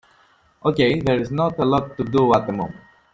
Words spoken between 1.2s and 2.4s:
not a lot to do